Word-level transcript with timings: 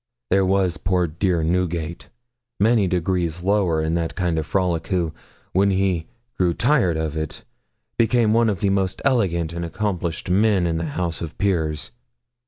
There 0.31 0.47
was 0.47 0.77
poor 0.77 1.05
dear 1.05 1.43
Newgate, 1.43 2.09
many 2.59 2.87
degrees 2.87 3.43
lower 3.43 3.83
in 3.83 3.93
that 3.93 4.15
kind 4.15 4.39
of 4.39 4.47
frolic, 4.47 4.87
who, 4.87 5.13
when 5.53 5.69
he 5.69 6.07
grew 6.39 6.55
tired 6.55 6.97
of 6.97 7.15
it, 7.15 7.43
became 7.99 8.33
one 8.33 8.49
of 8.49 8.61
the 8.61 8.71
most 8.71 8.99
elegant 9.05 9.53
and 9.53 9.63
accomplished 9.63 10.27
men 10.27 10.65
in 10.65 10.77
the 10.77 10.85
House 10.97 11.21
of 11.21 11.37
Peers. 11.37 11.91